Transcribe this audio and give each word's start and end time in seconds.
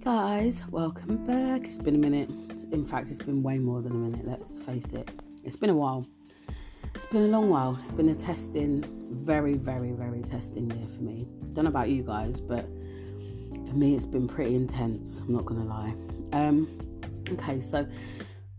guys, 0.00 0.62
welcome 0.70 1.26
back. 1.26 1.66
It's 1.66 1.76
been 1.76 1.94
a 1.94 1.98
minute. 1.98 2.30
In 2.72 2.86
fact, 2.86 3.10
it's 3.10 3.20
been 3.20 3.42
way 3.42 3.58
more 3.58 3.82
than 3.82 3.92
a 3.92 3.94
minute, 3.94 4.26
let's 4.26 4.56
face 4.56 4.94
it. 4.94 5.10
It's 5.44 5.56
been 5.56 5.68
a 5.68 5.74
while. 5.74 6.06
It's 6.94 7.04
been 7.04 7.24
a 7.24 7.26
long 7.26 7.50
while. 7.50 7.76
It's 7.78 7.92
been 7.92 8.08
a 8.08 8.14
testing, 8.14 8.82
very, 9.10 9.56
very, 9.56 9.92
very 9.92 10.22
testing 10.22 10.70
year 10.70 10.86
for 10.88 11.02
me. 11.02 11.28
Don't 11.52 11.64
know 11.64 11.68
about 11.68 11.90
you 11.90 12.02
guys, 12.02 12.40
but 12.40 12.64
for 13.66 13.74
me, 13.74 13.94
it's 13.94 14.06
been 14.06 14.26
pretty 14.26 14.54
intense. 14.54 15.20
I'm 15.20 15.34
not 15.34 15.44
gonna 15.44 15.66
lie. 15.66 15.94
Um, 16.32 16.66
okay, 17.32 17.60
so 17.60 17.86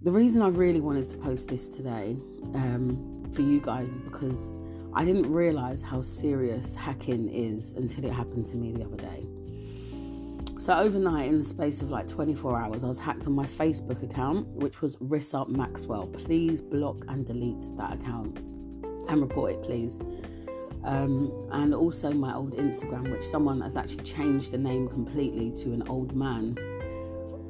the 0.03 0.12
reason 0.12 0.44
I 0.44 0.49
really 0.49 0.80
wanted 0.80 1.08
to 1.08 1.17
post 1.17 1.49
this 1.49 1.67
today 1.67 2.17
um, 2.53 3.31
for 3.34 3.41
you 3.41 3.59
guys 3.59 3.94
is 3.94 3.99
because 4.02 4.53
I 4.94 5.05
didn't 5.05 5.31
realize 5.31 5.81
how 5.81 6.03
serious 6.03 6.76
hacking 6.76 7.30
is 7.34 7.73
until 7.73 8.05
it 8.05 8.13
happened 8.13 8.45
to 8.48 8.58
me 8.58 8.73
the 8.73 8.84
other 8.85 8.98
day. 8.98 9.26
So 10.61 10.77
overnight, 10.77 11.27
in 11.27 11.39
the 11.39 11.43
space 11.43 11.81
of 11.81 11.89
like 11.89 12.05
24 12.05 12.55
hours, 12.55 12.83
I 12.83 12.88
was 12.88 12.99
hacked 12.99 13.25
on 13.25 13.33
my 13.33 13.47
Facebook 13.47 14.03
account, 14.03 14.45
which 14.49 14.79
was 14.79 14.95
Rissa 14.97 15.47
Maxwell. 15.47 16.05
Please 16.05 16.61
block 16.61 16.97
and 17.07 17.25
delete 17.25 17.65
that 17.77 17.93
account 17.93 18.37
and 19.09 19.21
report 19.21 19.53
it, 19.53 19.63
please. 19.63 19.99
Um, 20.84 21.34
and 21.51 21.73
also 21.73 22.11
my 22.11 22.35
old 22.35 22.55
Instagram, 22.57 23.11
which 23.11 23.23
someone 23.23 23.59
has 23.61 23.75
actually 23.75 24.03
changed 24.03 24.51
the 24.51 24.59
name 24.59 24.87
completely 24.87 25.49
to 25.63 25.73
an 25.73 25.81
old 25.87 26.15
man 26.15 26.55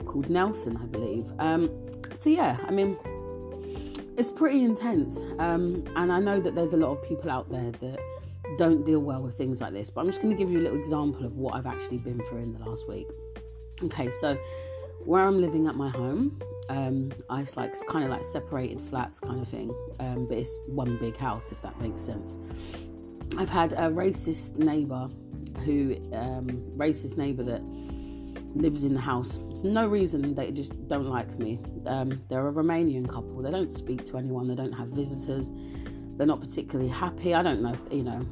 called 0.05 0.29
Nelson, 0.29 0.79
I 0.81 0.85
believe. 0.85 1.25
Um, 1.37 1.69
so 2.17 2.29
yeah, 2.29 2.59
I 2.65 2.71
mean, 2.71 2.97
it's 4.15 4.31
pretty 4.31 4.63
intense, 4.63 5.19
um, 5.37 5.83
and 5.97 6.13
I 6.13 6.19
know 6.21 6.39
that 6.39 6.55
there's 6.55 6.71
a 6.71 6.77
lot 6.77 6.91
of 6.91 7.03
people 7.03 7.29
out 7.29 7.49
there 7.49 7.71
that 7.71 7.99
don't 8.61 8.85
deal 8.85 8.99
well 8.99 9.23
with 9.23 9.35
things 9.35 9.59
like 9.59 9.73
this. 9.73 9.89
But 9.89 10.01
I'm 10.01 10.07
just 10.07 10.21
going 10.21 10.31
to 10.31 10.37
give 10.37 10.51
you 10.51 10.59
a 10.59 10.61
little 10.61 10.77
example 10.77 11.25
of 11.25 11.35
what 11.35 11.55
I've 11.55 11.65
actually 11.65 11.97
been 11.97 12.21
through 12.25 12.43
in 12.43 12.53
the 12.53 12.59
last 12.59 12.87
week. 12.87 13.07
Okay, 13.83 14.11
so 14.11 14.35
where 15.03 15.25
I'm 15.25 15.41
living 15.41 15.65
at 15.65 15.73
my 15.73 15.89
home, 15.89 16.39
um, 16.69 17.11
it's 17.31 17.57
like 17.57 17.73
kind 17.87 18.05
of 18.05 18.11
like 18.11 18.23
separated 18.23 18.79
flats 18.79 19.19
kind 19.19 19.41
of 19.41 19.47
thing, 19.47 19.73
um, 19.99 20.27
but 20.27 20.37
it's 20.37 20.61
one 20.67 20.95
big 20.97 21.17
house 21.17 21.51
if 21.51 21.59
that 21.63 21.79
makes 21.81 22.03
sense. 22.03 22.37
I've 23.35 23.49
had 23.49 23.73
a 23.73 23.89
racist 23.89 24.57
neighbour 24.57 25.09
who, 25.65 25.95
um, 26.13 26.47
racist 26.77 27.17
neighbour 27.17 27.43
that 27.43 27.63
lives 28.53 28.83
in 28.83 28.93
the 28.93 29.01
house. 29.01 29.39
No 29.63 29.87
reason 29.87 30.35
they 30.35 30.51
just 30.51 30.87
don't 30.87 31.07
like 31.07 31.39
me. 31.39 31.57
Um, 31.87 32.19
they're 32.29 32.47
a 32.47 32.53
Romanian 32.53 33.09
couple. 33.09 33.41
They 33.41 33.49
don't 33.49 33.73
speak 33.73 34.05
to 34.05 34.17
anyone. 34.19 34.47
They 34.47 34.55
don't 34.55 34.73
have 34.73 34.89
visitors. 34.89 35.51
They're 36.17 36.27
not 36.27 36.41
particularly 36.41 36.91
happy. 36.91 37.33
I 37.33 37.41
don't 37.41 37.63
know 37.63 37.73
if 37.73 37.81
you 37.91 38.03
know 38.03 38.23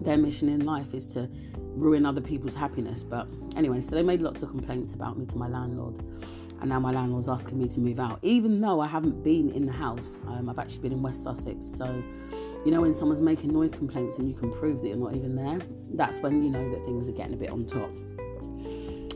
their 0.00 0.16
mission 0.16 0.48
in 0.48 0.64
life 0.64 0.94
is 0.94 1.06
to 1.08 1.28
ruin 1.56 2.06
other 2.06 2.20
people's 2.20 2.54
happiness. 2.54 3.04
But 3.04 3.28
anyway, 3.56 3.80
so 3.80 3.94
they 3.94 4.02
made 4.02 4.20
lots 4.20 4.42
of 4.42 4.50
complaints 4.50 4.92
about 4.92 5.18
me 5.18 5.26
to 5.26 5.36
my 5.36 5.48
landlord, 5.48 5.98
and 6.60 6.68
now 6.68 6.80
my 6.80 6.90
landlord's 6.90 7.28
asking 7.28 7.58
me 7.58 7.68
to 7.68 7.80
move 7.80 8.00
out, 8.00 8.18
even 8.22 8.60
though 8.60 8.80
I 8.80 8.86
haven't 8.86 9.22
been 9.22 9.50
in 9.50 9.66
the 9.66 9.72
house. 9.72 10.20
Um, 10.26 10.48
I've 10.48 10.58
actually 10.58 10.80
been 10.80 10.92
in 10.92 11.02
West 11.02 11.22
Sussex, 11.22 11.66
so 11.66 12.02
you 12.64 12.70
know 12.70 12.80
when 12.80 12.94
someone's 12.94 13.20
making 13.20 13.52
noise 13.52 13.74
complaints 13.74 14.18
and 14.18 14.28
you 14.28 14.34
can 14.34 14.52
prove 14.52 14.80
that 14.80 14.88
you're 14.88 14.96
not 14.96 15.14
even 15.14 15.36
there, 15.36 15.58
that's 15.94 16.18
when 16.18 16.42
you 16.42 16.50
know 16.50 16.70
that 16.72 16.84
things 16.84 17.08
are 17.08 17.12
getting 17.12 17.34
a 17.34 17.38
bit 17.38 17.50
on 17.50 17.66
top. 17.66 17.90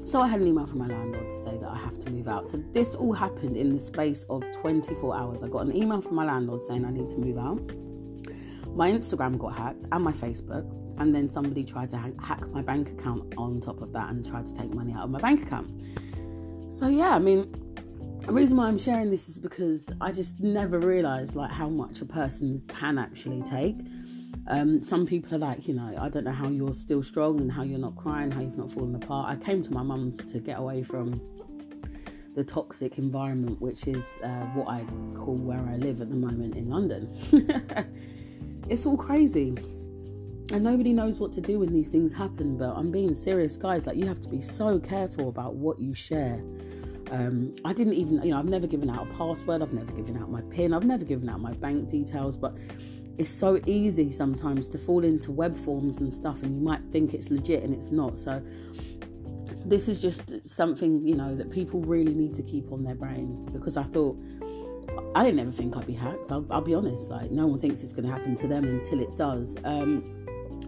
So 0.07 0.21
I 0.21 0.29
had 0.29 0.41
an 0.41 0.47
email 0.47 0.67
from 0.67 0.79
my 0.79 0.87
landlord 0.87 1.31
to 1.31 1.35
say 1.35 1.57
that 1.57 1.69
I 1.69 1.79
have 1.79 1.99
to 2.01 2.11
move 2.11 2.29
out. 2.29 2.47
So 2.47 2.63
this 2.73 2.95
all 2.95 3.15
happened 3.15 3.57
in 3.57 3.73
the 3.73 3.79
space 3.79 4.25
of 4.29 4.45
24 4.61 5.17
hours. 5.17 5.43
I 5.43 5.49
got 5.49 5.61
an 5.61 5.75
email 5.75 6.03
from 6.03 6.15
my 6.15 6.27
landlord 6.27 6.61
saying 6.63 6.85
I 6.85 6.91
need 6.91 7.09
to 7.09 7.17
move 7.17 7.39
out 7.39 7.59
my 8.75 8.91
Instagram 8.91 9.39
got 9.39 9.57
hacked 9.57 9.87
and 9.93 10.03
my 10.03 10.13
Facebook, 10.13 10.69
and 10.99 11.15
then 11.15 11.29
somebody 11.29 11.65
tried 11.65 11.89
to 11.91 11.97
hack 11.97 12.49
my 12.51 12.63
bank 12.63 12.91
account 12.91 13.35
on 13.37 13.61
top 13.61 13.81
of 13.81 13.93
that 13.93 14.11
and 14.11 14.25
tried 14.25 14.47
to 14.47 14.55
take 14.55 14.73
money 14.75 14.93
out 14.93 15.05
of 15.05 15.11
my 15.11 15.21
bank 15.21 15.43
account. 15.43 15.71
So 16.71 16.89
yeah, 16.89 17.15
I 17.15 17.19
mean, 17.19 17.53
the 18.27 18.33
reason 18.33 18.57
why 18.57 18.69
I'm 18.69 18.79
sharing 18.79 19.11
this 19.11 19.29
is 19.29 19.39
because 19.39 19.91
I 20.01 20.11
just 20.11 20.41
never 20.41 20.79
realized 20.79 21.37
like 21.37 21.51
how 21.51 21.69
much 21.69 22.01
a 22.01 22.07
person 22.07 22.63
can 22.69 22.99
actually 22.99 23.43
take. 23.43 23.77
Um, 24.49 24.83
some 24.83 25.07
people 25.07 25.37
are 25.37 25.39
like, 25.39 25.69
you 25.69 25.75
know, 25.75 25.95
I 25.99 26.09
don't 26.09 26.25
know 26.25 26.33
how 26.33 26.49
you're 26.49 26.75
still 26.75 27.03
strong 27.03 27.41
and 27.41 27.51
how 27.51 27.63
you're 27.63 27.79
not 27.79 27.97
crying, 27.97 28.31
how 28.31 28.41
you've 28.41 28.59
not 28.59 28.73
fallen 28.73 28.95
apart. 28.95 29.31
I 29.31 29.37
came 29.43 29.63
to 29.63 29.73
my 29.73 29.83
mum's 29.83 30.19
to 30.19 30.39
get 30.39 30.59
away 30.59 30.83
from 30.83 31.21
the 32.35 32.43
toxic 32.45 32.99
environment, 32.99 33.61
which 33.61 33.87
is 33.87 34.19
uh, 34.23 34.47
what 34.55 34.69
I 34.69 34.85
call 35.15 35.37
where 35.37 35.61
I 35.61 35.77
live 35.77 36.01
at 36.01 36.11
the 36.11 36.17
moment 36.17 36.57
in 36.57 36.69
London. 36.69 37.09
it's 38.69 38.87
all 38.87 38.97
crazy. 38.97 39.55
And 40.53 40.63
nobody 40.63 40.93
knows 40.93 41.19
what 41.19 41.33
to 41.33 41.41
do 41.41 41.61
when 41.61 41.73
these 41.73 41.89
things 41.89 42.13
happen 42.13 42.59
but 42.59 42.75
i'm 42.77 42.91
being 42.91 43.15
serious 43.15 43.57
guys. 43.57 43.87
Like 43.87 43.97
you 43.97 44.07
have 44.07 44.21
to 44.21 44.29
be 44.29 44.41
so 44.43 44.79
careful 44.79 45.29
about 45.29 45.55
what 45.55 45.79
you 45.79 45.95
share. 45.95 46.43
Um, 47.11 47.55
i 47.65 47.73
didn't 47.73 47.95
even 47.95 48.23
you 48.23 48.31
know 48.31 48.39
i've 48.39 48.47
never 48.47 48.67
given 48.67 48.91
out 48.91 49.07
a 49.09 49.15
password. 49.15 49.63
I've 49.63 49.73
never 49.73 49.93
given 49.93 50.17
out 50.17 50.31
my 50.31 50.43
pin. 50.43 50.75
I've 50.75 50.85
never 50.85 51.05
given 51.05 51.29
out 51.29 51.41
my 51.41 51.55
bank 51.55 51.89
details 51.89 52.37
but 52.37 52.57
it's 53.17 53.31
so 53.31 53.61
easy 53.67 54.11
sometimes 54.11 54.69
to 54.71 54.79
fall 54.79 55.05
into 55.05 55.31
web 55.31 55.57
forms 55.57 56.01
and 56.01 56.13
stuff 56.13 56.43
and 56.43 56.55
you 56.55 56.61
might 56.61 56.83
think 56.91 57.15
it's 57.15 57.31
legit 57.31 57.63
and 57.63 57.75
it's 57.75 57.91
not. 57.91 58.19
So 58.19 58.43
this 59.65 59.89
is 59.89 60.01
just 60.01 60.47
something 60.47 61.07
you 61.07 61.15
know 61.15 61.35
that 61.35 61.51
people 61.51 61.81
really 61.81 62.13
need 62.13 62.35
to 62.35 62.43
keep 62.43 62.71
on 62.71 62.85
their 62.85 62.95
brain 62.95 63.49
because 63.51 63.77
i 63.79 63.83
thought 63.83 64.17
I 65.15 65.25
didn't 65.25 65.41
ever 65.41 65.51
think 65.51 65.77
I'd 65.77 65.87
be 65.87 65.93
hacked. 65.93 66.31
I'll, 66.31 66.47
I'll 66.51 66.61
be 66.61 66.75
honest. 66.75 67.11
Like 67.11 67.31
no 67.31 67.47
one 67.47 67.59
thinks 67.59 67.83
it's 67.83 67.93
going 67.93 68.07
to 68.07 68.13
happen 68.13 68.35
to 68.37 68.49
them 68.49 68.65
until 68.65 69.01
it 69.01 69.17
does. 69.17 69.57
Um, 69.65 70.05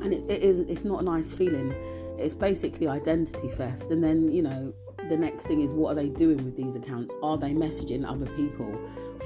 and 0.02 0.12
it, 0.12 0.30
it 0.30 0.42
is. 0.42 0.60
It's 0.60 0.84
not 0.84 1.02
a 1.02 1.04
nice 1.04 1.32
feeling. 1.32 1.74
It's 2.18 2.34
basically 2.34 2.88
identity 2.88 3.48
theft. 3.48 3.90
And 3.90 4.02
then 4.02 4.30
you 4.30 4.42
know 4.42 4.72
the 5.08 5.16
next 5.16 5.46
thing 5.46 5.62
is 5.62 5.72
what 5.74 5.92
are 5.92 5.94
they 5.94 6.08
doing 6.08 6.44
with 6.44 6.56
these 6.56 6.76
accounts? 6.76 7.14
Are 7.22 7.38
they 7.38 7.52
messaging 7.52 8.08
other 8.08 8.26
people 8.36 8.78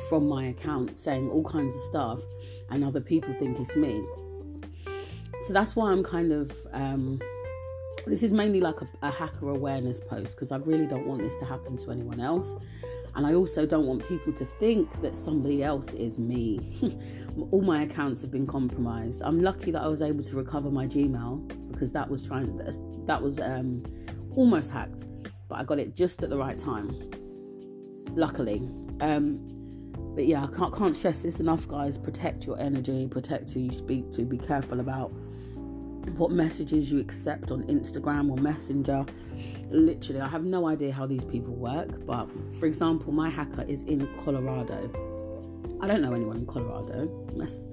from 0.08 0.28
my 0.28 0.46
account 0.46 0.98
saying 0.98 1.28
all 1.30 1.44
kinds 1.44 1.74
of 1.74 1.80
stuff, 1.82 2.22
and 2.70 2.84
other 2.84 3.00
people 3.00 3.34
think 3.34 3.58
it's 3.58 3.76
me? 3.76 4.04
So 5.40 5.52
that's 5.52 5.76
why 5.76 5.90
I'm 5.90 6.02
kind 6.02 6.32
of. 6.32 6.52
Um, 6.72 7.20
this 8.06 8.22
is 8.22 8.32
mainly 8.32 8.60
like 8.60 8.80
a, 8.80 8.88
a 9.02 9.10
hacker 9.10 9.50
awareness 9.50 10.00
post 10.00 10.36
because 10.36 10.52
I 10.52 10.56
really 10.58 10.86
don't 10.86 11.06
want 11.06 11.22
this 11.22 11.38
to 11.38 11.44
happen 11.44 11.76
to 11.78 11.90
anyone 11.90 12.20
else. 12.20 12.56
And 13.14 13.26
I 13.26 13.34
also 13.34 13.66
don't 13.66 13.86
want 13.86 14.06
people 14.08 14.32
to 14.32 14.44
think 14.44 15.00
that 15.02 15.16
somebody 15.16 15.62
else 15.62 15.94
is 15.94 16.18
me. 16.18 16.96
All 17.50 17.62
my 17.62 17.82
accounts 17.82 18.22
have 18.22 18.30
been 18.30 18.46
compromised. 18.46 19.22
I'm 19.24 19.40
lucky 19.40 19.70
that 19.72 19.82
I 19.82 19.88
was 19.88 20.02
able 20.02 20.22
to 20.22 20.36
recover 20.36 20.70
my 20.70 20.86
Gmail 20.86 21.70
because 21.70 21.92
that 21.92 22.08
was 22.08 22.22
trying 22.22 22.56
that 23.06 23.20
was 23.20 23.40
um, 23.40 23.82
almost 24.36 24.70
hacked, 24.70 25.04
but 25.48 25.56
I 25.56 25.64
got 25.64 25.78
it 25.78 25.96
just 25.96 26.22
at 26.22 26.30
the 26.30 26.38
right 26.38 26.56
time. 26.56 27.10
Luckily. 28.14 28.68
Um, 29.00 29.46
but 30.14 30.26
yeah, 30.26 30.44
I 30.44 30.56
can't, 30.56 30.74
can't 30.74 30.96
stress 30.96 31.22
this 31.22 31.40
enough, 31.40 31.66
guys. 31.68 31.96
Protect 31.96 32.44
your 32.44 32.58
energy, 32.60 33.06
protect 33.06 33.50
who 33.50 33.60
you 33.60 33.72
speak 33.72 34.10
to, 34.12 34.22
be 34.22 34.38
careful 34.38 34.80
about 34.80 35.12
what 36.16 36.30
messages 36.30 36.90
you 36.90 37.00
accept 37.00 37.50
on 37.50 37.62
Instagram 37.64 38.30
or 38.30 38.36
Messenger. 38.36 39.04
Literally, 39.70 40.20
I 40.20 40.28
have 40.28 40.44
no 40.44 40.66
idea 40.66 40.92
how 40.92 41.06
these 41.06 41.24
people 41.24 41.54
work, 41.54 42.04
but 42.06 42.28
for 42.54 42.66
example, 42.66 43.12
my 43.12 43.28
hacker 43.28 43.62
is 43.68 43.82
in 43.84 44.08
Colorado. 44.22 44.90
I 45.80 45.86
don't 45.86 46.02
know 46.02 46.12
anyone 46.12 46.38
in 46.38 46.46
Colorado. 46.46 47.08
That's 47.34 47.68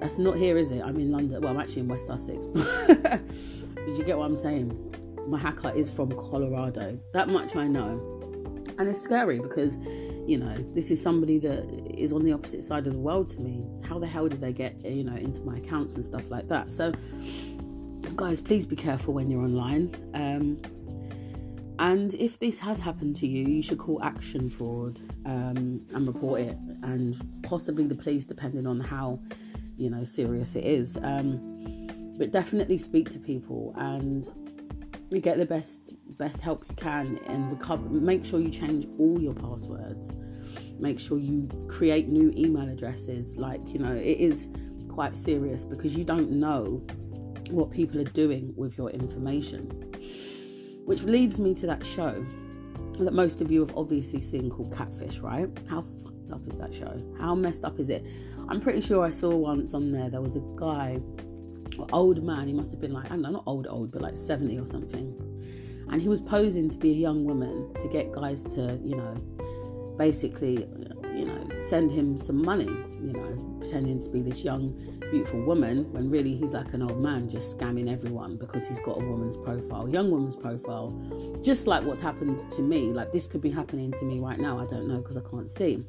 that's 0.00 0.18
not 0.18 0.36
here, 0.36 0.58
is 0.58 0.72
it? 0.72 0.82
I'm 0.82 0.96
in 0.96 1.10
London. 1.10 1.40
Well, 1.40 1.52
I'm 1.52 1.60
actually 1.60 1.82
in 1.82 1.88
West 1.88 2.06
Sussex. 2.06 2.46
Did 3.86 3.98
you 3.98 4.04
get 4.04 4.18
what 4.18 4.26
I'm 4.26 4.36
saying? 4.36 4.94
My 5.26 5.38
hacker 5.38 5.72
is 5.74 5.90
from 5.90 6.10
Colorado. 6.12 6.98
That 7.12 7.28
much 7.28 7.56
I 7.56 7.66
know. 7.66 8.12
And 8.78 8.88
it's 8.88 9.00
scary 9.00 9.38
because, 9.38 9.76
you 10.26 10.38
know, 10.38 10.56
this 10.74 10.90
is 10.90 11.00
somebody 11.00 11.38
that 11.38 11.64
is 11.94 12.12
on 12.12 12.24
the 12.24 12.32
opposite 12.32 12.64
side 12.64 12.86
of 12.86 12.92
the 12.92 12.98
world 12.98 13.28
to 13.30 13.40
me. 13.40 13.64
How 13.88 13.98
the 13.98 14.06
hell 14.06 14.28
did 14.28 14.40
they 14.40 14.52
get, 14.52 14.84
you 14.84 15.04
know, 15.04 15.14
into 15.14 15.40
my 15.42 15.58
accounts 15.58 15.94
and 15.94 16.04
stuff 16.04 16.30
like 16.30 16.48
that? 16.48 16.72
So, 16.72 16.92
guys, 18.16 18.40
please 18.40 18.66
be 18.66 18.76
careful 18.76 19.14
when 19.14 19.30
you're 19.30 19.42
online. 19.42 19.94
Um, 20.14 20.60
and 21.78 22.14
if 22.14 22.38
this 22.38 22.58
has 22.60 22.80
happened 22.80 23.16
to 23.16 23.26
you, 23.26 23.46
you 23.46 23.62
should 23.62 23.78
call 23.78 24.02
action 24.02 24.48
fraud 24.48 24.98
um, 25.26 25.82
and 25.94 26.06
report 26.06 26.40
it, 26.40 26.56
and 26.82 27.16
possibly 27.42 27.86
the 27.86 27.94
police, 27.94 28.24
depending 28.24 28.66
on 28.66 28.80
how 28.80 29.20
you 29.76 29.90
know 29.90 30.02
serious 30.02 30.56
it 30.56 30.64
is. 30.64 30.98
Um, 31.02 32.14
but 32.18 32.30
definitely 32.30 32.78
speak 32.78 33.10
to 33.10 33.18
people 33.18 33.74
and 33.76 34.28
get 35.20 35.36
the 35.36 35.46
best 35.46 35.92
best 36.18 36.40
help 36.40 36.64
you 36.68 36.74
can 36.76 37.18
and 37.26 37.50
recover. 37.50 37.88
Make 37.88 38.24
sure 38.24 38.40
you 38.40 38.50
change 38.50 38.86
all 38.98 39.20
your 39.20 39.34
passwords. 39.34 40.12
Make 40.78 41.00
sure 41.00 41.18
you 41.18 41.48
create 41.68 42.08
new 42.08 42.32
email 42.36 42.68
addresses. 42.68 43.36
Like 43.36 43.72
you 43.72 43.78
know, 43.78 43.92
it 43.92 44.18
is 44.18 44.48
quite 44.88 45.16
serious 45.16 45.64
because 45.64 45.96
you 45.96 46.04
don't 46.04 46.30
know 46.30 46.86
what 47.50 47.70
people 47.70 48.00
are 48.00 48.04
doing 48.04 48.52
with 48.56 48.76
your 48.78 48.90
information. 48.90 49.70
Which 50.84 51.02
leads 51.02 51.40
me 51.40 51.54
to 51.54 51.66
that 51.66 51.84
show 51.84 52.24
that 52.98 53.12
most 53.12 53.40
of 53.40 53.50
you 53.50 53.60
have 53.60 53.76
obviously 53.76 54.20
seen 54.20 54.50
called 54.50 54.74
Catfish, 54.74 55.18
right? 55.18 55.48
How 55.68 55.82
fucked 55.82 56.30
up 56.30 56.46
is 56.48 56.58
that 56.58 56.74
show? 56.74 57.02
How 57.18 57.34
messed 57.34 57.64
up 57.64 57.78
is 57.78 57.90
it? 57.90 58.06
I'm 58.48 58.60
pretty 58.60 58.80
sure 58.80 59.04
I 59.04 59.10
saw 59.10 59.34
once 59.34 59.74
on 59.74 59.90
there 59.92 60.08
there 60.08 60.20
was 60.20 60.36
a 60.36 60.42
guy, 60.56 61.00
old 61.92 62.22
man, 62.22 62.46
he 62.46 62.52
must 62.52 62.70
have 62.72 62.80
been 62.80 62.92
like, 62.92 63.06
I 63.06 63.08
don't 63.10 63.22
know, 63.22 63.30
not 63.30 63.44
old, 63.46 63.66
old, 63.68 63.90
but 63.90 64.02
like 64.02 64.16
70 64.16 64.58
or 64.58 64.66
something. 64.66 65.14
And 65.90 66.02
he 66.02 66.08
was 66.08 66.20
posing 66.20 66.68
to 66.68 66.76
be 66.76 66.90
a 66.90 66.94
young 66.94 67.24
woman 67.24 67.72
to 67.74 67.88
get 67.88 68.12
guys 68.12 68.44
to, 68.44 68.78
you 68.84 68.96
know, 68.96 69.14
basically, 69.96 70.66
you 71.14 71.24
know, 71.24 71.48
send 71.58 71.90
him 71.90 72.18
some 72.18 72.42
money, 72.42 72.64
you 72.64 73.12
know, 73.12 73.58
pretending 73.60 74.00
to 74.00 74.10
be 74.10 74.20
this 74.20 74.44
young, 74.44 74.72
beautiful 75.10 75.40
woman 75.44 75.90
when 75.92 76.10
really 76.10 76.34
he's 76.34 76.52
like 76.52 76.72
an 76.74 76.82
old 76.82 77.00
man 77.00 77.28
just 77.28 77.56
scamming 77.56 77.90
everyone 77.90 78.36
because 78.36 78.66
he's 78.66 78.80
got 78.80 79.00
a 79.00 79.04
woman's 79.04 79.36
profile, 79.36 79.88
young 79.88 80.10
woman's 80.10 80.36
profile, 80.36 80.90
just 81.42 81.66
like 81.66 81.84
what's 81.84 82.00
happened 82.00 82.38
to 82.50 82.62
me. 82.62 82.92
Like 82.92 83.12
this 83.12 83.26
could 83.26 83.40
be 83.40 83.50
happening 83.50 83.92
to 83.92 84.04
me 84.04 84.18
right 84.18 84.38
now. 84.38 84.58
I 84.58 84.66
don't 84.66 84.88
know 84.88 84.98
because 84.98 85.16
I 85.16 85.22
can't 85.30 85.48
see. 85.48 85.84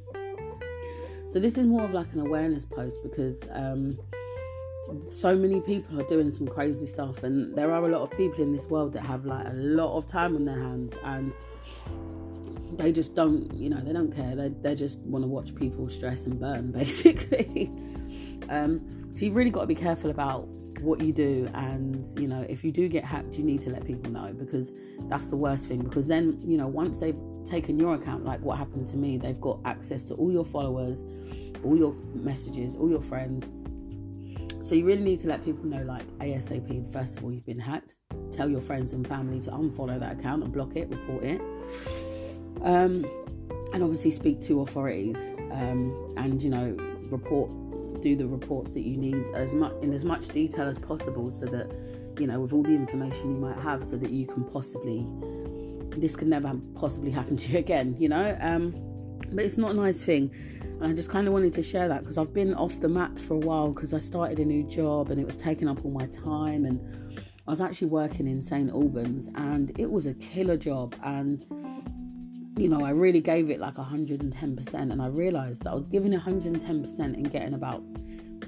So 1.28 1.40
this 1.40 1.58
is 1.58 1.66
more 1.66 1.84
of 1.84 1.94
like 1.94 2.14
an 2.14 2.22
awareness 2.22 2.66
post 2.66 3.04
because 3.04 3.46
um, 3.52 3.98
so 5.10 5.36
many 5.36 5.62
people 5.62 6.00
are 6.00 6.07
doing 6.07 6.30
some 6.31 6.48
crazy 6.48 6.86
stuff, 6.86 7.24
and 7.24 7.56
there 7.56 7.72
are 7.72 7.86
a 7.86 7.89
lot 7.89 8.01
of 8.01 8.12
people 8.12 8.44
in 8.44 8.51
this 8.51 8.68
world 8.68 8.94
that 8.94 9.01
have 9.01 9.25
like 9.25 9.45
a 9.48 9.54
lot 9.54 9.98
of 9.98 10.07
time 10.07 10.36
on 10.36 10.45
their 10.45 10.60
hands 10.60 10.98
and 11.04 11.34
they 12.78 12.92
just 12.92 13.16
don't 13.16 13.51
you 13.54 13.69
know 13.69 13.81
they 13.81 13.94
don't 13.94 14.13
care. 14.16 14.36
They, 14.36 14.50
they 14.50 14.75
just 14.75 15.00
want 15.01 15.24
to 15.24 15.28
watch 15.28 15.56
people 15.56 15.89
stress 15.89 16.25
and 16.25 16.39
burn 16.39 16.72
basically. 16.81 17.72
Um, 18.50 18.81
so 19.12 19.25
you've 19.25 19.36
really 19.36 19.50
got 19.50 19.62
to 19.62 19.68
be 19.68 19.75
careful 19.75 20.10
about 20.10 20.48
what 20.81 21.01
you 21.01 21.12
do 21.12 21.50
and 21.56 22.06
you 22.19 22.28
know 22.28 22.45
if 22.48 22.63
you 22.63 22.72
do 22.72 22.88
get 22.88 23.04
hacked 23.04 23.36
you 23.36 23.44
need 23.44 23.60
to 23.60 23.72
let 23.72 23.84
people 23.84 24.12
know 24.12 24.31
because 24.31 24.72
that's 25.10 25.28
the 25.28 25.36
worst 25.36 25.68
thing. 25.68 25.81
Because 25.81 26.07
then 26.07 26.39
you 26.42 26.57
know 26.57 26.68
once 26.68 27.00
they've 27.00 27.19
taken 27.44 27.80
your 27.80 27.95
account 27.95 28.25
like 28.25 28.39
what 28.42 28.57
happened 28.57 28.88
to 28.88 28.98
me 28.98 29.18
they've 29.18 29.39
got 29.42 29.60
access 29.66 30.04
to 30.04 30.13
all 30.16 30.31
your 30.31 30.45
followers 30.45 31.04
all 31.63 31.78
your 31.78 31.95
messages 32.13 32.75
all 32.75 32.89
your 32.89 33.01
friends 33.01 33.50
so 34.68 34.75
you 34.75 34.86
really 34.86 35.02
need 35.02 35.18
to 35.19 35.30
let 35.30 35.46
people 35.46 35.64
know 35.64 35.81
like 35.84 36.06
asap 36.18 36.92
first 36.92 37.18
of 37.18 37.24
all 37.24 37.31
you've 37.31 37.46
been 37.46 37.58
hacked. 37.58 37.96
Tell 38.31 38.50
your 38.50 38.60
friends 38.60 38.92
and 38.92 39.08
family 39.08 39.40
to 39.42 39.52
unfollow 39.52 39.98
that 39.98 40.19
account 40.19 40.44
and 40.44 40.52
block 40.52 40.75
it 40.75 40.90
report 40.90 41.24
it. 41.24 41.40
Um, 42.64 43.06
and 43.74 43.81
obviously 43.81 44.12
speak 44.12 44.42
to 44.42 44.60
authorities 44.62 45.34
um, 45.52 46.14
and 46.18 46.44
you 46.44 46.50
know 46.50 46.75
report 47.10 47.50
do 48.02 48.18
the 48.18 48.28
reports 48.28 48.72
that 48.72 48.81
you 48.81 48.98
need 48.98 49.30
as 49.34 49.54
much 49.54 49.72
in 49.81 49.94
as 49.94 50.04
much 50.04 50.28
detail 50.28 50.68
as 50.68 50.78
possible 50.78 51.31
so 51.31 51.46
that 51.46 51.74
you 52.20 52.28
know 52.28 52.42
with 52.42 52.52
all 52.52 52.63
the 52.63 52.75
information 52.75 53.31
you 53.31 53.38
might 53.38 53.58
have 53.60 53.86
so 53.86 53.96
that 53.96 54.10
you 54.10 54.28
can 54.28 54.44
possibly 54.44 55.06
this 55.98 56.18
can 56.18 56.28
never 56.28 56.60
possibly 56.75 57.10
happen 57.10 57.38
to 57.38 57.54
you 57.54 57.58
again 57.58 57.96
you 57.98 58.10
know? 58.10 58.38
Um, 58.42 58.75
but 59.31 59.44
it's 59.44 59.57
not 59.57 59.71
a 59.71 59.74
nice 59.74 60.03
thing 60.03 60.31
and 60.63 60.85
i 60.85 60.94
just 60.94 61.09
kind 61.09 61.27
of 61.27 61.33
wanted 61.33 61.53
to 61.53 61.63
share 61.63 61.88
that 61.88 62.01
because 62.01 62.18
i've 62.18 62.33
been 62.33 62.53
off 62.56 62.79
the 62.79 62.89
map 62.89 63.18
for 63.18 63.33
a 63.33 63.39
while 63.39 63.69
because 63.69 63.94
i 63.94 64.00
started 64.00 64.39
a 64.39 64.45
new 64.45 64.63
job 64.63 65.09
and 65.09 65.19
it 65.19 65.25
was 65.25 65.35
taking 65.35 65.68
up 65.68 65.83
all 65.83 65.91
my 65.91 66.06
time 66.07 66.65
and 66.65 66.79
i 67.47 67.51
was 67.51 67.62
actually 67.62 67.88
working 67.88 68.27
in 68.27 68.41
st 68.41 68.69
albans 68.71 69.29
and 69.35 69.77
it 69.79 69.89
was 69.89 70.07
a 70.07 70.13
killer 70.15 70.57
job 70.57 70.95
and 71.03 71.45
you 72.57 72.69
know, 72.69 72.83
I 72.83 72.89
really 72.89 73.21
gave 73.21 73.50
it 73.50 73.59
like 73.59 73.75
110%, 73.75 74.74
and 74.74 75.01
I 75.01 75.07
realized 75.07 75.63
that 75.63 75.71
I 75.71 75.75
was 75.75 75.88
giving 75.88 76.12
110% 76.12 77.00
and 77.00 77.31
getting 77.31 77.53
about 77.53 77.83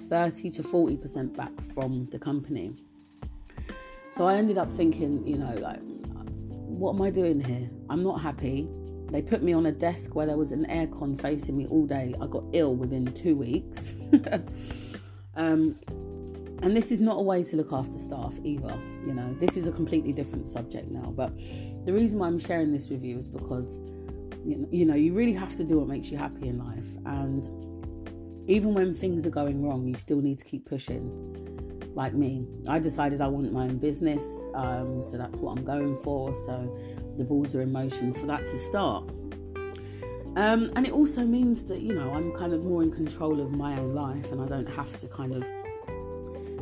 30 0.09 0.49
to 0.49 0.63
40% 0.63 1.35
back 1.35 1.51
from 1.73 2.07
the 2.07 2.17
company. 2.17 2.73
So 4.09 4.27
I 4.27 4.35
ended 4.35 4.57
up 4.57 4.71
thinking, 4.71 5.25
you 5.27 5.37
know, 5.37 5.53
like, 5.55 5.79
what 6.49 6.95
am 6.95 7.01
I 7.03 7.11
doing 7.11 7.39
here? 7.39 7.69
I'm 7.89 8.01
not 8.01 8.19
happy. 8.19 8.67
They 9.11 9.21
put 9.21 9.41
me 9.41 9.53
on 9.53 9.65
a 9.65 9.71
desk 9.71 10.15
where 10.15 10.25
there 10.25 10.37
was 10.37 10.51
an 10.51 10.65
aircon 10.65 11.19
facing 11.19 11.57
me 11.57 11.65
all 11.67 11.85
day. 11.85 12.13
I 12.21 12.27
got 12.27 12.43
ill 12.53 12.75
within 12.75 13.05
two 13.05 13.35
weeks. 13.35 13.95
um, 15.35 15.75
and 16.61 16.75
this 16.75 16.91
is 16.91 17.01
not 17.01 17.17
a 17.17 17.21
way 17.21 17.41
to 17.43 17.55
look 17.55 17.73
after 17.73 17.97
staff 17.97 18.37
either. 18.43 18.77
You 19.05 19.13
know, 19.13 19.33
this 19.39 19.57
is 19.57 19.67
a 19.67 19.71
completely 19.71 20.13
different 20.13 20.47
subject 20.47 20.91
now. 20.91 21.13
But 21.15 21.35
the 21.85 21.93
reason 21.93 22.19
why 22.19 22.27
I'm 22.27 22.39
sharing 22.39 22.71
this 22.71 22.89
with 22.89 23.03
you 23.03 23.17
is 23.17 23.27
because 23.27 23.79
you 24.45 24.85
know, 24.85 24.95
you 24.95 25.13
really 25.13 25.33
have 25.33 25.55
to 25.55 25.63
do 25.63 25.79
what 25.79 25.87
makes 25.87 26.11
you 26.11 26.17
happy 26.17 26.47
in 26.47 26.59
life. 26.59 26.87
And 27.05 27.43
even 28.49 28.73
when 28.73 28.93
things 28.93 29.27
are 29.27 29.31
going 29.31 29.63
wrong, 29.63 29.87
you 29.87 29.95
still 29.95 30.21
need 30.21 30.37
to 30.37 30.45
keep 30.45 30.65
pushing. 30.65 31.58
Like 31.99 32.13
me, 32.13 32.47
I 32.69 32.79
decided 32.79 33.19
I 33.19 33.27
want 33.27 33.51
my 33.51 33.63
own 33.63 33.77
business, 33.77 34.47
um, 34.55 35.03
so 35.03 35.17
that's 35.17 35.37
what 35.39 35.57
I'm 35.57 35.65
going 35.65 35.97
for. 35.97 36.33
So 36.33 36.73
the 37.17 37.25
balls 37.25 37.53
are 37.55 37.61
in 37.61 37.73
motion 37.73 38.13
for 38.13 38.25
that 38.25 38.45
to 38.45 38.57
start. 38.57 39.03
Um, 40.37 40.71
and 40.77 40.87
it 40.87 40.93
also 40.93 41.25
means 41.25 41.65
that, 41.65 41.81
you 41.81 41.93
know, 41.93 42.09
I'm 42.13 42.31
kind 42.31 42.53
of 42.53 42.63
more 42.63 42.83
in 42.83 42.91
control 42.91 43.41
of 43.41 43.51
my 43.51 43.77
own 43.77 43.93
life 43.95 44.31
and 44.31 44.39
I 44.39 44.45
don't 44.45 44.69
have 44.69 44.95
to 44.95 45.09
kind 45.09 45.33
of 45.33 45.43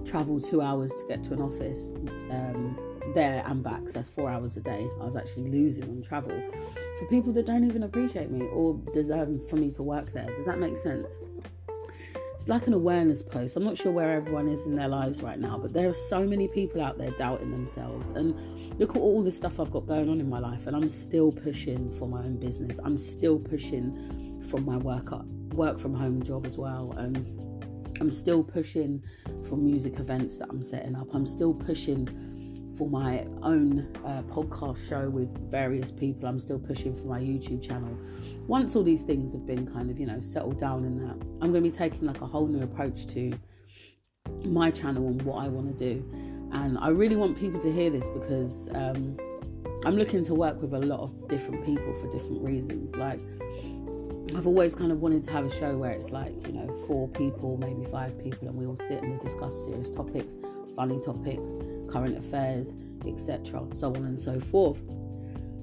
travel 0.07 0.41
two 0.41 0.59
hours 0.59 0.91
to 0.95 1.07
get 1.07 1.21
to 1.25 1.33
an 1.33 1.41
office. 1.43 1.91
Um, 2.31 2.75
there 3.13 3.43
and 3.45 3.63
back, 3.63 3.87
so 3.87 3.93
that's 3.93 4.09
four 4.09 4.29
hours 4.29 4.57
a 4.57 4.61
day. 4.61 4.87
I 4.99 5.05
was 5.05 5.15
actually 5.15 5.49
losing 5.49 5.85
on 5.85 6.01
travel 6.01 6.31
for 6.99 7.05
people 7.05 7.31
that 7.33 7.45
don't 7.45 7.63
even 7.63 7.83
appreciate 7.83 8.31
me 8.31 8.45
or 8.47 8.77
deserve 8.91 9.47
for 9.47 9.55
me 9.55 9.71
to 9.71 9.83
work 9.83 10.11
there. 10.11 10.25
Does 10.35 10.47
that 10.47 10.59
make 10.59 10.77
sense? 10.77 11.07
It's 12.37 12.47
like 12.47 12.67
an 12.67 12.73
awareness 12.73 13.23
post. 13.23 13.55
I'm 13.55 13.63
not 13.63 13.79
sure 13.79 13.91
where 13.91 14.11
everyone 14.11 14.47
is 14.47 14.67
in 14.67 14.75
their 14.75 14.87
lives 14.87 15.23
right 15.23 15.39
now, 15.39 15.57
but 15.57 15.73
there 15.73 15.89
are 15.89 15.93
so 15.95 16.23
many 16.23 16.47
people 16.47 16.83
out 16.83 16.99
there 16.99 17.09
doubting 17.09 17.49
themselves. 17.49 18.09
And 18.09 18.39
look 18.79 18.91
at 18.91 19.01
all 19.01 19.23
the 19.23 19.31
stuff 19.31 19.59
I've 19.59 19.71
got 19.71 19.87
going 19.87 20.07
on 20.07 20.19
in 20.19 20.29
my 20.29 20.37
life, 20.37 20.67
and 20.67 20.75
I'm 20.75 20.87
still 20.87 21.31
pushing 21.31 21.89
for 21.89 22.07
my 22.07 22.19
own 22.19 22.37
business. 22.37 22.79
I'm 22.83 22.95
still 22.95 23.39
pushing 23.39 24.39
from 24.39 24.65
my 24.65 24.77
work 24.77 25.11
work 25.55 25.79
from 25.79 25.95
home 25.95 26.21
job 26.21 26.45
as 26.45 26.59
well. 26.59 26.91
And 26.97 27.17
I'm 27.99 28.11
still 28.11 28.43
pushing 28.43 29.01
for 29.49 29.57
music 29.57 29.99
events 29.99 30.37
that 30.37 30.49
I'm 30.51 30.61
setting 30.61 30.95
up. 30.95 31.15
I'm 31.15 31.25
still 31.25 31.55
pushing 31.55 32.07
for 32.77 32.89
my 32.89 33.25
own 33.41 33.91
uh, 34.05 34.21
podcast 34.23 34.87
show 34.87 35.09
with 35.09 35.37
various 35.49 35.91
people. 35.91 36.29
I'm 36.29 36.39
still 36.39 36.59
pushing 36.59 36.93
for 36.93 37.05
my 37.05 37.19
YouTube 37.19 37.65
channel. 37.65 37.97
Once 38.45 38.75
all 38.75 38.83
these 38.83 39.03
things 39.03 39.33
have 39.33 39.45
been 39.45 39.65
kind 39.65 39.89
of, 39.89 39.99
you 39.99 40.05
know, 40.05 40.19
settled 40.19 40.59
down 40.59 40.85
in 40.85 40.97
that, 40.99 41.15
I'm 41.41 41.51
going 41.51 41.63
to 41.63 41.69
be 41.69 41.71
taking 41.71 42.05
like 42.07 42.21
a 42.21 42.25
whole 42.25 42.47
new 42.47 42.63
approach 42.63 43.07
to 43.07 43.33
my 44.45 44.69
channel 44.71 45.07
and 45.07 45.21
what 45.23 45.43
I 45.43 45.47
want 45.47 45.75
to 45.75 45.93
do. 45.93 46.09
And 46.53 46.77
I 46.77 46.89
really 46.89 47.15
want 47.15 47.37
people 47.37 47.59
to 47.61 47.71
hear 47.71 47.89
this 47.89 48.07
because 48.07 48.69
um, 48.73 49.17
I'm 49.85 49.95
looking 49.95 50.23
to 50.25 50.33
work 50.33 50.61
with 50.61 50.73
a 50.73 50.79
lot 50.79 50.99
of 50.99 51.27
different 51.27 51.65
people 51.65 51.93
for 51.93 52.09
different 52.09 52.43
reasons. 52.43 52.95
Like, 52.95 53.19
I've 54.35 54.47
always 54.47 54.75
kind 54.75 54.91
of 54.91 54.99
wanted 54.99 55.23
to 55.23 55.31
have 55.31 55.45
a 55.45 55.51
show 55.51 55.77
where 55.77 55.91
it's 55.91 56.11
like, 56.11 56.33
you 56.47 56.53
know, 56.53 56.73
four 56.87 57.07
people, 57.07 57.57
maybe 57.57 57.83
five 57.85 58.21
people, 58.21 58.47
and 58.47 58.57
we 58.57 58.65
all 58.65 58.75
sit 58.75 59.01
and 59.01 59.13
we 59.13 59.19
discuss 59.19 59.65
serious 59.65 59.89
topics 59.89 60.37
funny 60.77 60.99
topics, 61.01 61.55
current 61.89 62.15
affairs, 62.15 62.75
etc., 63.05 63.65
so 63.71 63.89
on 63.89 64.05
and 64.05 64.17
so 64.17 64.39
forth. 64.39 64.79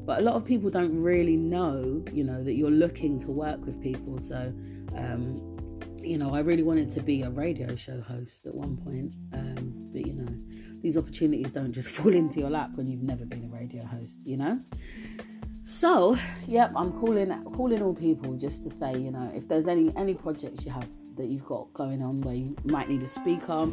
But 0.04 0.18
a 0.18 0.22
lot 0.22 0.34
of 0.34 0.44
people 0.44 0.68
don't 0.68 1.00
really 1.00 1.36
know, 1.36 2.04
you 2.12 2.24
know, 2.24 2.42
that 2.42 2.54
you're 2.54 2.70
looking 2.70 3.18
to 3.20 3.30
work 3.30 3.64
with 3.64 3.80
people. 3.80 4.18
So, 4.18 4.52
um, 4.94 5.40
you 6.02 6.18
know, 6.18 6.34
I 6.34 6.40
really 6.40 6.64
wanted 6.64 6.90
to 6.90 7.00
be 7.00 7.22
a 7.22 7.30
radio 7.30 7.74
show 7.76 8.02
host 8.02 8.46
at 8.46 8.54
one 8.54 8.76
point, 8.76 9.14
um, 9.32 9.88
but 9.92 10.04
you 10.04 10.12
know, 10.12 10.28
these 10.82 10.98
opportunities 10.98 11.52
don't 11.52 11.72
just 11.72 11.88
fall 11.96 12.12
into 12.12 12.40
your 12.40 12.50
lap 12.50 12.70
when 12.74 12.88
you've 12.88 13.04
never 13.04 13.24
been 13.24 13.44
a 13.44 13.56
radio 13.56 13.86
host, 13.86 14.26
you 14.26 14.36
know. 14.36 14.60
So, 15.66 16.14
yep, 16.46 16.72
I'm 16.76 16.92
calling 16.92 17.32
calling 17.44 17.82
all 17.82 17.94
people 17.94 18.34
just 18.36 18.62
to 18.64 18.70
say, 18.70 18.98
you 18.98 19.10
know, 19.10 19.32
if 19.34 19.48
there's 19.48 19.66
any 19.66 19.90
any 19.96 20.12
projects 20.12 20.66
you 20.66 20.70
have 20.70 20.86
that 21.16 21.26
you've 21.26 21.46
got 21.46 21.72
going 21.72 22.02
on 22.02 22.20
where 22.20 22.34
you 22.34 22.54
might 22.64 22.90
need 22.90 23.02
a 23.02 23.06
speaker, 23.06 23.66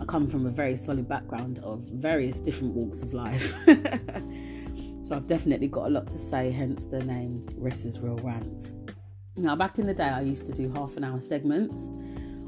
I 0.00 0.04
come 0.04 0.26
from 0.26 0.46
a 0.46 0.50
very 0.50 0.74
solid 0.74 1.08
background 1.08 1.60
of 1.60 1.84
various 1.84 2.40
different 2.40 2.74
walks 2.74 3.02
of 3.02 3.14
life. 3.14 3.54
so 5.00 5.14
I've 5.14 5.28
definitely 5.28 5.68
got 5.68 5.86
a 5.86 5.90
lot 5.90 6.08
to 6.08 6.18
say, 6.18 6.50
hence 6.50 6.86
the 6.86 7.04
name 7.04 7.46
Rissa's 7.56 8.00
Real 8.00 8.16
Rants. 8.16 8.72
Now, 9.36 9.54
back 9.54 9.78
in 9.78 9.86
the 9.86 9.94
day, 9.94 10.08
I 10.08 10.22
used 10.22 10.46
to 10.46 10.52
do 10.52 10.72
half 10.72 10.96
an 10.96 11.04
hour 11.04 11.20
segments. 11.20 11.88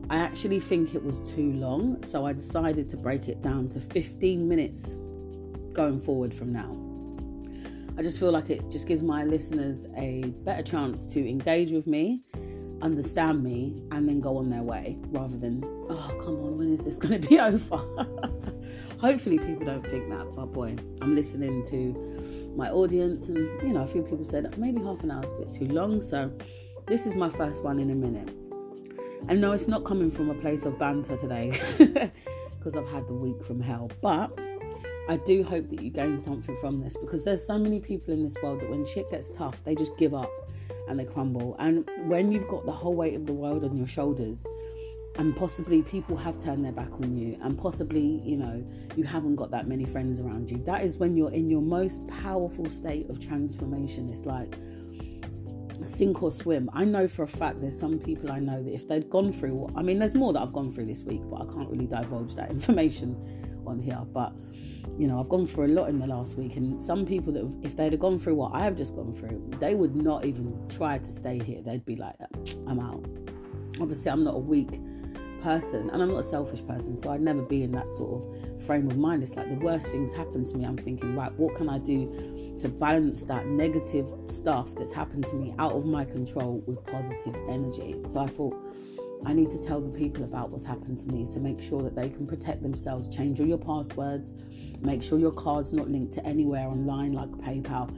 I 0.08 0.16
actually 0.16 0.58
think 0.58 0.96
it 0.96 1.04
was 1.04 1.20
too 1.32 1.52
long, 1.52 2.02
so 2.02 2.26
I 2.26 2.32
decided 2.32 2.88
to 2.88 2.96
break 2.96 3.28
it 3.28 3.40
down 3.40 3.68
to 3.68 3.78
15 3.78 4.48
minutes 4.48 4.96
going 5.72 6.00
forward 6.00 6.34
from 6.34 6.52
now. 6.52 6.89
I 8.00 8.02
just 8.02 8.18
feel 8.18 8.32
like 8.32 8.48
it 8.48 8.70
just 8.70 8.88
gives 8.88 9.02
my 9.02 9.24
listeners 9.24 9.86
a 9.94 10.22
better 10.42 10.62
chance 10.62 11.04
to 11.08 11.28
engage 11.28 11.70
with 11.70 11.86
me 11.86 12.22
understand 12.82 13.44
me 13.44 13.82
and 13.90 14.08
then 14.08 14.20
go 14.20 14.38
on 14.38 14.48
their 14.48 14.62
way 14.62 14.96
rather 15.08 15.36
than, 15.36 15.62
oh, 15.90 16.16
come 16.18 16.36
on, 16.36 16.56
when 16.56 16.72
is 16.72 16.82
this 16.82 16.98
going 16.98 17.20
to 17.20 17.28
be 17.28 17.38
over? 17.40 17.76
Hopefully, 19.00 19.38
people 19.38 19.66
don't 19.66 19.86
think 19.86 20.08
that, 20.08 20.34
but 20.34 20.46
boy, 20.46 20.76
I'm 21.02 21.14
listening 21.14 21.62
to 21.64 22.52
my 22.56 22.70
audience, 22.70 23.28
and 23.28 23.36
you 23.62 23.74
know, 23.74 23.82
a 23.82 23.86
few 23.86 24.02
people 24.02 24.24
said 24.24 24.56
maybe 24.58 24.82
half 24.82 25.02
an 25.02 25.10
hour 25.10 25.22
is 25.22 25.32
a 25.32 25.34
bit 25.34 25.50
too 25.50 25.66
long, 25.66 26.00
so 26.00 26.32
this 26.86 27.06
is 27.06 27.14
my 27.14 27.28
first 27.28 27.62
one 27.62 27.78
in 27.78 27.90
a 27.90 27.94
minute. 27.94 28.30
And 29.28 29.42
no, 29.42 29.52
it's 29.52 29.68
not 29.68 29.84
coming 29.84 30.10
from 30.10 30.30
a 30.30 30.34
place 30.34 30.64
of 30.64 30.78
banter 30.78 31.18
today 31.18 31.50
because 32.58 32.76
I've 32.76 32.88
had 32.88 33.06
the 33.06 33.14
week 33.14 33.44
from 33.44 33.60
hell, 33.60 33.90
but 34.00 34.38
I 35.10 35.16
do 35.16 35.42
hope 35.42 35.68
that 35.70 35.82
you 35.82 35.90
gain 35.90 36.20
something 36.20 36.54
from 36.60 36.80
this 36.80 36.96
because 36.96 37.24
there's 37.24 37.44
so 37.44 37.58
many 37.58 37.80
people 37.80 38.14
in 38.14 38.22
this 38.22 38.36
world 38.44 38.60
that 38.60 38.70
when 38.70 38.86
shit 38.86 39.10
gets 39.10 39.28
tough, 39.28 39.64
they 39.64 39.74
just 39.74 39.98
give 39.98 40.14
up 40.14 40.30
and 40.86 40.96
they 40.96 41.04
crumble. 41.04 41.56
And 41.58 41.90
when 42.04 42.30
you've 42.30 42.46
got 42.46 42.64
the 42.64 42.70
whole 42.70 42.94
weight 42.94 43.16
of 43.16 43.26
the 43.26 43.32
world 43.32 43.64
on 43.64 43.76
your 43.76 43.88
shoulders, 43.88 44.46
and 45.16 45.36
possibly 45.36 45.82
people 45.82 46.16
have 46.16 46.38
turned 46.38 46.64
their 46.64 46.70
back 46.70 46.92
on 46.92 47.18
you 47.18 47.36
and 47.42 47.58
possibly 47.58 48.22
you 48.24 48.36
know 48.36 48.64
you 48.94 49.02
haven't 49.02 49.34
got 49.34 49.50
that 49.50 49.66
many 49.66 49.84
friends 49.84 50.20
around 50.20 50.48
you 50.48 50.56
that 50.58 50.84
is 50.84 50.98
when 50.98 51.16
you're 51.16 51.32
in 51.32 51.50
your 51.50 51.60
most 51.60 52.06
powerful 52.06 52.70
state 52.70 53.10
of 53.10 53.18
transformation 53.18 54.08
it's 54.08 54.24
like 54.24 54.54
sink 55.82 56.22
or 56.22 56.30
swim 56.30 56.70
i 56.72 56.84
know 56.84 57.08
for 57.08 57.24
a 57.24 57.26
fact 57.26 57.60
there's 57.60 57.76
some 57.76 57.98
people 57.98 58.30
i 58.30 58.38
know 58.38 58.62
that 58.62 58.72
if 58.72 58.86
they'd 58.86 59.10
gone 59.10 59.32
through 59.32 59.68
i 59.74 59.82
mean 59.82 59.98
there's 59.98 60.14
more 60.14 60.32
that 60.32 60.40
i've 60.40 60.52
gone 60.52 60.70
through 60.70 60.86
this 60.86 61.02
week 61.02 61.22
but 61.24 61.42
i 61.42 61.52
can't 61.52 61.68
really 61.68 61.88
divulge 61.88 62.36
that 62.36 62.48
information 62.52 63.16
on 63.66 63.80
here 63.80 64.00
but 64.12 64.32
you 65.00 65.06
know 65.06 65.18
i've 65.18 65.28
gone 65.28 65.46
through 65.46 65.66
a 65.66 65.72
lot 65.78 65.88
in 65.88 65.98
the 65.98 66.06
last 66.06 66.36
week 66.36 66.56
and 66.56 66.82
some 66.82 67.06
people 67.06 67.32
that 67.32 67.50
if 67.62 67.74
they'd 67.76 67.92
have 67.92 68.00
gone 68.00 68.18
through 68.18 68.34
what 68.34 68.52
i 68.54 68.60
have 68.62 68.76
just 68.76 68.94
gone 68.94 69.12
through 69.12 69.42
they 69.58 69.74
would 69.74 69.96
not 69.96 70.26
even 70.26 70.54
try 70.68 70.98
to 70.98 71.10
stay 71.10 71.38
here 71.42 71.62
they'd 71.62 71.84
be 71.86 71.96
like 71.96 72.14
i'm 72.66 72.78
out 72.78 73.04
obviously 73.80 74.10
i'm 74.10 74.22
not 74.22 74.34
a 74.34 74.38
weak 74.38 74.78
person 75.40 75.90
and 75.90 76.02
I'm 76.02 76.10
not 76.10 76.18
a 76.18 76.22
selfish 76.22 76.64
person, 76.66 76.96
so 76.96 77.10
I'd 77.10 77.20
never 77.20 77.42
be 77.42 77.62
in 77.62 77.72
that 77.72 77.90
sort 77.90 78.22
of 78.22 78.66
frame 78.66 78.90
of 78.90 78.96
mind. 78.96 79.22
It's 79.22 79.36
like 79.36 79.48
the 79.48 79.64
worst 79.64 79.90
things 79.90 80.12
happen 80.12 80.44
to 80.44 80.56
me. 80.56 80.64
I'm 80.64 80.76
thinking, 80.76 81.16
right, 81.16 81.32
what 81.38 81.56
can 81.56 81.68
I 81.68 81.78
do 81.78 82.54
to 82.58 82.68
balance 82.68 83.24
that 83.24 83.46
negative 83.46 84.12
stuff 84.28 84.74
that's 84.74 84.92
happened 84.92 85.26
to 85.26 85.34
me 85.34 85.54
out 85.58 85.72
of 85.72 85.86
my 85.86 86.04
control 86.04 86.62
with 86.66 86.84
positive 86.84 87.34
energy? 87.48 87.96
So 88.06 88.20
I 88.20 88.26
thought, 88.26 88.54
I 89.24 89.32
need 89.32 89.50
to 89.50 89.58
tell 89.58 89.80
the 89.80 89.90
people 89.90 90.24
about 90.24 90.50
what's 90.50 90.64
happened 90.64 90.98
to 90.98 91.08
me 91.08 91.26
to 91.32 91.40
make 91.40 91.60
sure 91.60 91.82
that 91.82 91.94
they 91.94 92.08
can 92.08 92.26
protect 92.26 92.62
themselves. 92.62 93.08
Change 93.08 93.40
all 93.40 93.46
your 93.46 93.58
passwords, 93.58 94.32
make 94.80 95.02
sure 95.02 95.18
your 95.18 95.32
card's 95.32 95.72
not 95.72 95.88
linked 95.88 96.12
to 96.14 96.26
anywhere 96.26 96.66
online 96.66 97.12
like 97.12 97.30
PayPal. 97.30 97.94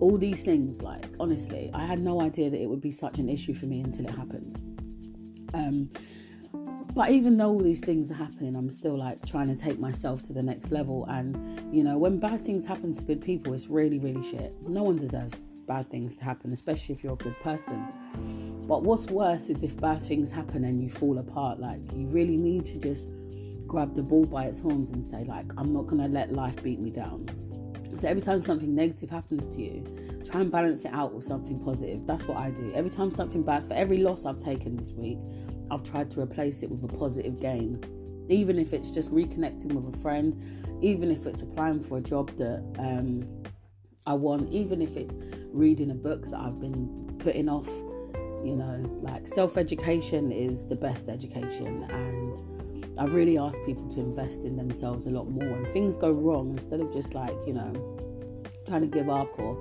All 0.00 0.16
these 0.16 0.42
things, 0.42 0.82
like 0.82 1.06
honestly, 1.20 1.70
I 1.74 1.84
had 1.84 2.00
no 2.00 2.22
idea 2.22 2.48
that 2.48 2.60
it 2.60 2.66
would 2.66 2.80
be 2.80 2.90
such 2.90 3.18
an 3.18 3.28
issue 3.28 3.52
for 3.52 3.66
me 3.66 3.80
until 3.80 4.06
it 4.06 4.14
happened. 4.14 4.56
Um, 5.52 5.90
but 6.94 7.10
even 7.10 7.36
though 7.36 7.50
all 7.50 7.60
these 7.60 7.80
things 7.80 8.10
are 8.10 8.14
happening, 8.14 8.56
I'm 8.56 8.70
still 8.70 8.98
like 8.98 9.24
trying 9.24 9.48
to 9.48 9.54
take 9.54 9.78
myself 9.78 10.22
to 10.22 10.32
the 10.32 10.42
next 10.42 10.72
level. 10.72 11.04
And 11.06 11.74
you 11.74 11.84
know, 11.84 11.98
when 11.98 12.18
bad 12.18 12.44
things 12.44 12.64
happen 12.64 12.92
to 12.94 13.02
good 13.02 13.20
people, 13.20 13.52
it's 13.52 13.68
really, 13.68 13.98
really 13.98 14.22
shit. 14.22 14.54
No 14.66 14.82
one 14.82 14.96
deserves 14.96 15.52
bad 15.68 15.88
things 15.90 16.16
to 16.16 16.24
happen, 16.24 16.52
especially 16.52 16.94
if 16.94 17.04
you're 17.04 17.12
a 17.12 17.16
good 17.16 17.38
person. 17.40 17.86
But 18.70 18.84
what's 18.84 19.06
worse 19.06 19.48
is 19.50 19.64
if 19.64 19.76
bad 19.80 20.00
things 20.00 20.30
happen 20.30 20.62
and 20.62 20.80
you 20.80 20.88
fall 20.88 21.18
apart. 21.18 21.58
Like, 21.58 21.80
you 21.92 22.06
really 22.06 22.36
need 22.36 22.64
to 22.66 22.78
just 22.78 23.08
grab 23.66 23.96
the 23.96 24.02
ball 24.04 24.26
by 24.26 24.44
its 24.44 24.60
horns 24.60 24.90
and 24.90 25.04
say, 25.04 25.24
like, 25.24 25.46
I'm 25.56 25.72
not 25.72 25.88
gonna 25.88 26.06
let 26.06 26.32
life 26.32 26.62
beat 26.62 26.78
me 26.78 26.90
down. 26.90 27.26
So 27.96 28.06
every 28.06 28.22
time 28.22 28.40
something 28.40 28.72
negative 28.72 29.10
happens 29.10 29.56
to 29.56 29.60
you, 29.60 30.22
try 30.24 30.42
and 30.42 30.52
balance 30.52 30.84
it 30.84 30.92
out 30.92 31.12
with 31.12 31.24
something 31.24 31.58
positive. 31.58 32.06
That's 32.06 32.28
what 32.28 32.38
I 32.38 32.52
do. 32.52 32.70
Every 32.72 32.90
time 32.90 33.10
something 33.10 33.42
bad, 33.42 33.66
for 33.66 33.74
every 33.74 33.96
loss 33.96 34.24
I've 34.24 34.38
taken 34.38 34.76
this 34.76 34.92
week, 34.92 35.18
I've 35.72 35.82
tried 35.82 36.08
to 36.12 36.20
replace 36.20 36.62
it 36.62 36.70
with 36.70 36.84
a 36.84 36.96
positive 36.96 37.40
gain. 37.40 37.82
Even 38.28 38.56
if 38.56 38.72
it's 38.72 38.92
just 38.92 39.12
reconnecting 39.12 39.72
with 39.72 39.92
a 39.92 39.98
friend, 39.98 40.40
even 40.80 41.10
if 41.10 41.26
it's 41.26 41.42
applying 41.42 41.80
for 41.80 41.98
a 41.98 42.00
job 42.00 42.36
that 42.36 42.62
um, 42.78 43.28
I 44.06 44.14
want, 44.14 44.48
even 44.52 44.80
if 44.80 44.96
it's 44.96 45.16
reading 45.48 45.90
a 45.90 45.94
book 45.94 46.30
that 46.30 46.38
I've 46.38 46.60
been 46.60 47.16
putting 47.18 47.48
off, 47.48 47.68
you 48.44 48.56
know, 48.56 48.82
like 49.02 49.26
self 49.26 49.56
education 49.56 50.32
is 50.32 50.66
the 50.66 50.76
best 50.76 51.08
education. 51.08 51.84
And 51.90 52.98
I 52.98 53.04
really 53.04 53.38
ask 53.38 53.58
people 53.64 53.88
to 53.90 54.00
invest 54.00 54.44
in 54.44 54.56
themselves 54.56 55.06
a 55.06 55.10
lot 55.10 55.28
more. 55.30 55.48
When 55.50 55.64
things 55.72 55.96
go 55.96 56.10
wrong, 56.10 56.50
instead 56.50 56.80
of 56.80 56.92
just 56.92 57.14
like, 57.14 57.36
you 57.46 57.54
know, 57.54 57.72
trying 58.66 58.82
to 58.82 58.86
give 58.86 59.08
up 59.08 59.38
or 59.38 59.56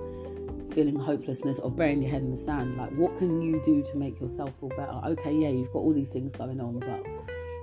feeling 0.71 0.99
hopelessness 0.99 1.59
or 1.59 1.71
burying 1.71 2.01
your 2.01 2.11
head 2.11 2.21
in 2.21 2.29
the 2.29 2.37
sand. 2.37 2.77
Like, 2.77 2.91
what 2.91 3.17
can 3.17 3.41
you 3.41 3.61
do 3.63 3.81
to 3.83 3.97
make 3.97 4.19
yourself 4.19 4.59
feel 4.59 4.69
better? 4.69 5.01
Okay, 5.07 5.33
yeah, 5.33 5.49
you've 5.49 5.71
got 5.71 5.79
all 5.79 5.93
these 5.93 6.09
things 6.09 6.33
going 6.33 6.61
on, 6.61 6.79
but 6.79 7.03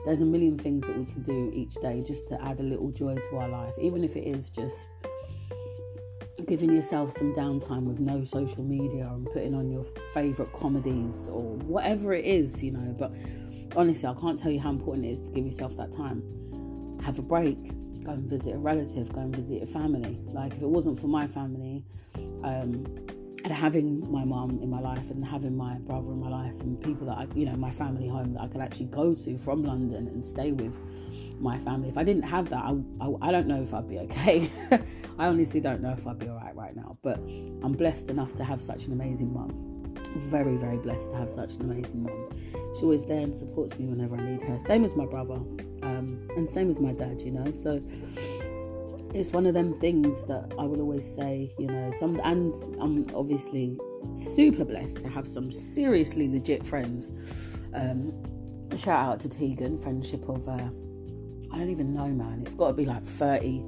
there's 0.05 0.21
a 0.21 0.25
million 0.25 0.59
things 0.59 0.87
that 0.87 0.99
we 0.99 1.05
can 1.05 1.23
do 1.23 1.51
each 1.55 1.75
day 1.77 2.03
just 2.03 2.27
to 2.29 2.43
add 2.43 2.61
a 2.61 2.63
little 2.63 2.91
joy 2.91 3.15
to 3.15 3.37
our 3.37 3.49
life, 3.49 3.75
even 3.81 4.05
if 4.05 4.17
it 4.17 4.27
is 4.27 4.51
just 4.51 4.89
giving 6.45 6.75
yourself 6.75 7.13
some 7.13 7.33
downtime 7.33 7.85
with 7.85 7.99
no 7.99 8.25
social 8.25 8.63
media 8.63 9.07
and 9.07 9.27
putting 9.33 9.55
on 9.55 9.71
your 9.71 9.85
favorite 10.13 10.53
comedies 10.53 11.29
or 11.29 11.43
whatever 11.43 12.13
it 12.13 12.25
is, 12.25 12.63
you 12.63 12.73
know. 12.73 12.95
But 12.99 13.15
honestly, 13.75 14.09
I 14.09 14.15
can't 14.15 14.39
tell 14.39 14.53
you 14.53 14.61
how 14.61 14.71
important 14.71 15.07
it 15.07 15.11
is 15.11 15.23
to 15.29 15.31
give 15.33 15.45
yourself 15.45 15.77
that 15.79 15.93
time. 15.93 16.23
Have 17.03 17.19
a 17.19 17.23
break, 17.23 17.57
go 18.05 18.13
and 18.13 18.29
visit 18.29 18.55
a 18.55 18.59
relative, 18.59 19.13
go 19.13 19.23
and 19.23 19.35
visit 19.35 19.63
a 19.63 19.67
family. 19.67 20.21
Like, 20.27 20.53
if 20.53 20.63
it 20.63 20.69
wasn't 20.69 20.99
for 20.99 21.09
my 21.09 21.27
family, 21.27 21.85
um, 22.45 22.85
and 23.45 23.55
having 23.55 24.11
my 24.11 24.25
mom 24.25 24.59
in 24.61 24.69
my 24.69 24.81
life 24.81 25.11
and 25.11 25.25
having 25.25 25.57
my 25.57 25.75
brother 25.79 26.11
in 26.11 26.19
my 26.19 26.29
life 26.29 26.61
and 26.61 26.83
people 26.83 27.07
that 27.07 27.17
I, 27.17 27.27
you 27.35 27.47
know, 27.47 27.55
my 27.57 27.71
family 27.71 28.09
home 28.09 28.33
that 28.35 28.43
I 28.43 28.49
could 28.49 28.61
actually 28.61 28.87
go 28.87 29.15
to 29.15 29.39
from 29.39 29.63
London 29.63 30.09
and 30.09 30.25
stay 30.25 30.51
with 30.51 30.77
my 31.39 31.57
family. 31.59 31.89
If 31.89 31.97
I 31.97 32.03
didn't 32.03 32.25
have 32.25 32.49
that, 32.51 32.65
I, 32.65 32.77
I, 33.01 33.29
I 33.29 33.31
don't 33.31 33.47
know 33.47 33.63
if 33.63 33.73
I'd 33.73 33.89
be 33.89 34.01
okay. 34.01 34.51
I 35.19 35.27
honestly 35.27 35.61
don't 35.61 35.81
know 35.81 35.93
if 35.93 36.07
I'd 36.07 36.19
be 36.19 36.29
all 36.29 36.37
right 36.37 36.55
right 36.55 36.77
now. 36.77 36.99
But 37.03 37.19
I'm 37.19 37.73
blessed 37.73 38.11
enough 38.11 38.35
to 38.37 38.45
have 38.45 38.61
such 38.61 38.87
an 38.87 38.93
amazing 38.93 39.33
mom. 39.33 39.63
Very, 40.17 40.57
very 40.57 40.79
blessed 40.79 41.13
to 41.13 41.17
have 41.17 41.31
such 41.31 41.57
an 41.57 41.63
amazing 41.63 42.03
mom. 42.03 42.29
She 42.77 42.83
always 42.83 43.05
there 43.05 43.21
and 43.21 43.35
supports 43.35 43.79
me 43.79 43.87
whenever 43.87 44.17
I 44.17 44.31
need 44.31 44.43
her. 44.43 44.59
Same 44.59 44.85
as 44.85 44.95
my 44.95 45.07
brother, 45.07 45.35
um, 45.83 46.29
and 46.37 46.49
same 46.49 46.71
as 46.71 46.81
my 46.81 46.93
dad. 46.93 47.23
You 47.23 47.33
know, 47.33 47.51
so 47.53 47.83
it's 49.15 49.33
one 49.33 49.47
of 49.47 49.55
them 49.55 49.73
things 49.73 50.25
that 50.25 50.53
I 50.59 50.65
will 50.65 50.81
always 50.81 51.07
say, 51.07 51.53
you 51.59 51.67
know, 51.67 51.93
some 51.99 52.21
and 52.25 52.55
I'm 52.81 53.07
obviously 53.15 53.79
super 54.15 54.65
blessed 54.65 55.03
to 55.03 55.09
have 55.09 55.27
some 55.27 55.51
seriously 55.51 56.29
legit 56.29 56.65
friends. 56.65 57.13
Um, 57.75 58.13
shout 58.77 59.09
out 59.09 59.21
to 59.21 59.29
Tegan, 59.29 59.79
friendship 59.79 60.29
of 60.29 60.49
uh, 60.49 60.69
I 61.53 61.59
don't 61.59 61.71
even 61.71 61.95
know, 61.95 62.09
man. 62.09 62.43
It's 62.43 62.55
got 62.55 62.69
to 62.69 62.73
be 62.75 62.85
like 62.85 63.03
30, 63.03 63.65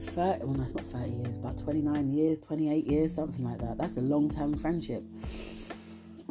30. 0.00 0.44
Well, 0.44 0.54
that's 0.54 0.74
not 0.74 0.84
30 0.84 1.10
years, 1.10 1.36
about 1.36 1.58
29 1.58 2.12
years, 2.12 2.38
28 2.38 2.86
years, 2.86 3.14
something 3.14 3.44
like 3.44 3.58
that. 3.58 3.78
That's 3.78 3.96
a 3.96 4.00
long 4.00 4.28
term 4.28 4.56
friendship. 4.56 5.02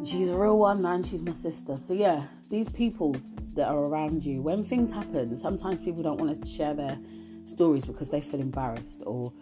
She's 0.04 0.30
a 0.30 0.38
real 0.38 0.58
one, 0.58 0.82
man. 0.82 1.04
She's 1.04 1.22
my 1.22 1.32
sister. 1.32 1.78
So 1.78 1.94
yeah, 1.94 2.26
these 2.50 2.70
people 2.70 3.16
that 3.54 3.68
are 3.68 3.78
around 3.78 4.24
you, 4.24 4.42
when 4.42 4.64
things 4.64 4.92
happen, 4.92 5.36
sometimes 5.36 5.82
people 5.82 6.02
don't 6.02 6.18
want 6.20 6.42
to 6.42 6.50
share 6.50 6.74
their 6.74 6.98
stories 7.44 7.86
because 7.86 8.12
they 8.12 8.22
feel 8.22 8.40
embarrassed 8.40 9.04
or 9.06 9.34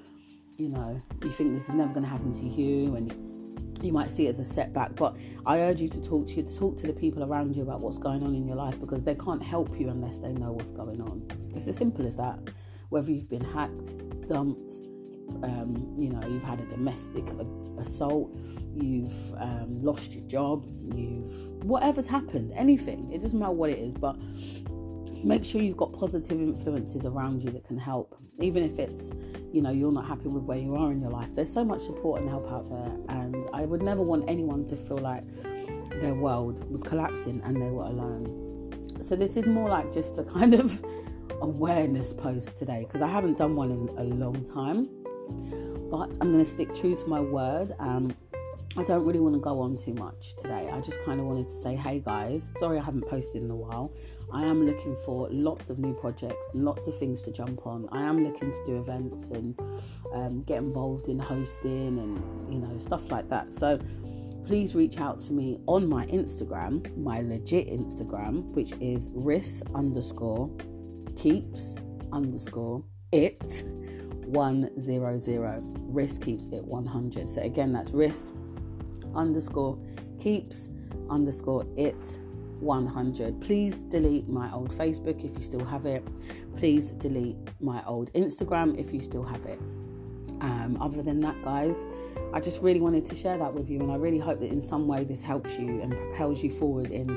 you 0.57 0.69
know 0.69 0.99
you 1.23 1.29
think 1.29 1.53
this 1.53 1.69
is 1.69 1.75
never 1.75 1.93
going 1.93 2.03
to 2.03 2.09
happen 2.09 2.31
to 2.31 2.45
you 2.45 2.95
and 2.95 3.13
you 3.83 3.91
might 3.93 4.11
see 4.11 4.25
it 4.25 4.29
as 4.29 4.39
a 4.39 4.43
setback 4.43 4.95
but 4.95 5.15
i 5.45 5.59
urge 5.59 5.79
you 5.79 5.87
to 5.87 6.01
talk 6.01 6.25
to 6.25 6.37
you 6.37 6.43
to 6.43 6.57
talk 6.57 6.75
to 6.75 6.87
the 6.87 6.93
people 6.93 7.23
around 7.23 7.55
you 7.55 7.61
about 7.61 7.79
what's 7.79 7.97
going 7.97 8.23
on 8.23 8.33
in 8.33 8.47
your 8.47 8.55
life 8.55 8.79
because 8.79 9.05
they 9.05 9.13
can't 9.13 9.43
help 9.43 9.79
you 9.79 9.89
unless 9.89 10.17
they 10.17 10.33
know 10.33 10.51
what's 10.51 10.71
going 10.71 10.99
on 11.01 11.23
it's 11.53 11.67
as 11.67 11.77
simple 11.77 12.05
as 12.05 12.15
that 12.15 12.39
whether 12.89 13.11
you've 13.11 13.29
been 13.29 13.43
hacked 13.43 13.93
dumped 14.27 14.79
um, 15.43 15.93
you 15.97 16.09
know 16.09 16.25
you've 16.27 16.43
had 16.43 16.59
a 16.59 16.65
domestic 16.65 17.25
assault 17.77 18.35
you've 18.73 19.33
um, 19.35 19.77
lost 19.81 20.15
your 20.15 20.25
job 20.27 20.65
you've 20.95 21.53
whatever's 21.63 22.07
happened 22.07 22.51
anything 22.55 23.11
it 23.11 23.21
doesn't 23.21 23.39
matter 23.39 23.51
what 23.51 23.69
it 23.69 23.77
is 23.77 23.93
but 23.93 24.17
make 25.23 25.43
sure 25.43 25.61
you've 25.61 25.77
got 25.77 25.91
positive 25.93 26.39
influences 26.39 27.05
around 27.05 27.43
you 27.43 27.49
that 27.49 27.63
can 27.63 27.77
help. 27.77 28.15
Even 28.39 28.63
if 28.63 28.77
it's 28.77 29.11
you 29.51 29.61
know 29.63 29.71
you're 29.71 29.91
not 29.91 30.05
happy 30.05 30.27
with 30.27 30.43
where 30.43 30.59
you 30.59 30.75
are 30.75 30.91
in 30.91 31.01
your 31.01 31.09
life 31.09 31.33
there's 31.33 31.51
so 31.51 31.65
much 31.65 31.81
support 31.81 32.21
and 32.21 32.29
help 32.29 32.51
out 32.51 32.69
there 32.69 33.17
and 33.17 33.45
i 33.53 33.65
would 33.65 33.81
never 33.81 34.03
want 34.03 34.29
anyone 34.29 34.63
to 34.65 34.75
feel 34.75 34.97
like 34.97 35.23
their 35.99 36.13
world 36.13 36.69
was 36.69 36.83
collapsing 36.83 37.41
and 37.43 37.55
they 37.55 37.69
were 37.69 37.85
alone. 37.85 38.93
So 39.01 39.15
this 39.15 39.37
is 39.37 39.47
more 39.47 39.69
like 39.69 39.91
just 39.91 40.17
a 40.17 40.23
kind 40.23 40.53
of 40.53 40.83
awareness 41.41 42.13
post 42.13 42.57
today 42.57 42.83
because 42.85 43.01
i 43.01 43.07
haven't 43.07 43.37
done 43.37 43.55
one 43.55 43.71
in 43.71 43.89
a 43.97 44.03
long 44.03 44.43
time 44.43 44.89
but 45.89 46.17
i'm 46.21 46.31
going 46.31 46.39
to 46.39 46.45
stick 46.45 46.73
true 46.73 46.95
to 46.95 47.07
my 47.07 47.19
word 47.19 47.73
um, 47.79 48.15
I 48.77 48.83
don't 48.83 49.07
really 49.07 49.19
want 49.19 49.33
to 49.33 49.41
go 49.41 49.59
on 49.59 49.75
too 49.75 49.95
much 49.95 50.35
today. 50.35 50.69
I 50.71 50.79
just 50.81 51.03
kind 51.03 51.19
of 51.19 51.25
wanted 51.25 51.47
to 51.47 51.53
say, 51.53 51.75
hey 51.75 51.99
guys, 51.99 52.53
sorry 52.59 52.77
I 52.77 52.83
haven't 52.83 53.07
posted 53.07 53.41
in 53.41 53.49
a 53.49 53.55
while. 53.55 53.91
I 54.31 54.43
am 54.43 54.67
looking 54.67 54.95
for 55.03 55.27
lots 55.31 55.71
of 55.71 55.79
new 55.79 55.95
projects 55.95 56.53
and 56.53 56.63
lots 56.63 56.85
of 56.85 56.95
things 56.95 57.23
to 57.23 57.31
jump 57.31 57.65
on. 57.65 57.89
I 57.91 58.03
am 58.03 58.23
looking 58.23 58.51
to 58.51 58.59
do 58.67 58.77
events 58.77 59.31
and 59.31 59.59
um, 60.13 60.39
get 60.41 60.59
involved 60.59 61.07
in 61.07 61.17
hosting 61.17 61.97
and 61.97 62.53
you 62.53 62.59
know 62.59 62.77
stuff 62.77 63.09
like 63.09 63.27
that. 63.29 63.51
So 63.51 63.79
please 64.45 64.75
reach 64.75 64.99
out 64.99 65.17
to 65.21 65.33
me 65.33 65.57
on 65.65 65.89
my 65.89 66.05
Instagram, 66.07 66.95
my 66.97 67.21
legit 67.21 67.69
Instagram, 67.69 68.43
which 68.53 68.73
is 68.79 69.07
riss 69.09 69.63
underscore 69.73 70.51
keeps 71.17 71.81
underscore 72.13 72.83
it 73.11 73.63
100. 74.25 75.61
Riss 75.91 76.21
keeps 76.23 76.45
it 76.47 76.63
100. 76.63 77.29
So 77.29 77.41
again, 77.41 77.71
that's 77.73 77.91
riss 77.91 78.33
underscore 79.15 79.77
keeps 80.19 80.69
underscore 81.09 81.65
it 81.75 82.19
100. 82.59 83.41
Please 83.41 83.83
delete 83.83 84.27
my 84.27 84.51
old 84.51 84.69
Facebook 84.71 85.23
if 85.23 85.35
you 85.35 85.41
still 85.41 85.65
have 85.65 85.85
it. 85.85 86.07
Please 86.57 86.91
delete 86.91 87.37
my 87.59 87.83
old 87.85 88.11
Instagram 88.13 88.77
if 88.79 88.93
you 88.93 89.01
still 89.01 89.23
have 89.23 89.45
it. 89.45 89.59
Um, 90.41 90.77
other 90.79 91.01
than 91.01 91.19
that, 91.21 91.41
guys, 91.43 91.87
I 92.33 92.39
just 92.39 92.61
really 92.61 92.79
wanted 92.79 93.05
to 93.05 93.15
share 93.15 93.37
that 93.37 93.53
with 93.53 93.69
you, 93.69 93.79
and 93.79 93.91
I 93.91 93.95
really 93.95 94.19
hope 94.19 94.39
that 94.41 94.51
in 94.51 94.61
some 94.61 94.87
way 94.87 95.03
this 95.03 95.23
helps 95.23 95.57
you 95.57 95.81
and 95.81 95.91
propels 95.91 96.43
you 96.43 96.51
forward 96.51 96.91
in 96.91 97.07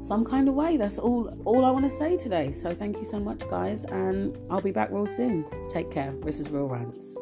some 0.00 0.24
kind 0.24 0.48
of 0.48 0.54
way. 0.54 0.76
That's 0.76 0.98
all 0.98 1.36
all 1.44 1.64
I 1.64 1.70
want 1.70 1.84
to 1.84 1.90
say 1.90 2.16
today. 2.16 2.52
So 2.52 2.74
thank 2.74 2.96
you 2.96 3.04
so 3.04 3.18
much, 3.18 3.48
guys, 3.48 3.84
and 3.84 4.36
I'll 4.50 4.60
be 4.60 4.72
back 4.72 4.90
real 4.90 5.06
soon. 5.06 5.44
Take 5.68 5.90
care. 5.90 6.14
This 6.22 6.40
is 6.40 6.50
Real 6.50 6.66
Rants. 6.66 7.16